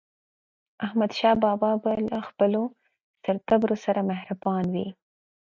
[0.85, 2.61] احمدشاه بابا به له خپلو
[3.23, 4.75] سرتېرو سره مهربان و.